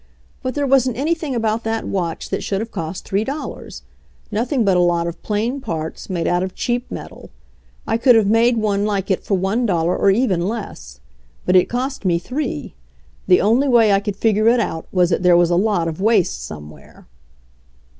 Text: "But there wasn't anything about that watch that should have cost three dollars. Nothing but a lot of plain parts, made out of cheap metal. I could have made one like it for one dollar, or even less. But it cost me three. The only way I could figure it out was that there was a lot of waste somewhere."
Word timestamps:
"But 0.41 0.55
there 0.55 0.65
wasn't 0.65 0.97
anything 0.97 1.35
about 1.35 1.63
that 1.63 1.85
watch 1.87 2.31
that 2.31 2.41
should 2.41 2.59
have 2.59 2.71
cost 2.71 3.05
three 3.05 3.23
dollars. 3.23 3.83
Nothing 4.31 4.65
but 4.65 4.75
a 4.75 4.79
lot 4.79 5.05
of 5.05 5.21
plain 5.21 5.61
parts, 5.61 6.09
made 6.09 6.25
out 6.25 6.41
of 6.41 6.55
cheap 6.55 6.89
metal. 6.89 7.29
I 7.85 7.97
could 7.97 8.15
have 8.15 8.25
made 8.25 8.57
one 8.57 8.83
like 8.83 9.11
it 9.11 9.23
for 9.23 9.35
one 9.37 9.67
dollar, 9.67 9.95
or 9.95 10.09
even 10.09 10.47
less. 10.47 11.01
But 11.45 11.55
it 11.55 11.69
cost 11.69 12.03
me 12.03 12.17
three. 12.17 12.73
The 13.27 13.41
only 13.41 13.67
way 13.67 13.93
I 13.93 13.99
could 13.99 14.15
figure 14.15 14.47
it 14.47 14.59
out 14.59 14.87
was 14.91 15.11
that 15.11 15.21
there 15.21 15.37
was 15.37 15.51
a 15.51 15.55
lot 15.55 15.87
of 15.87 16.01
waste 16.01 16.41
somewhere." 16.43 17.05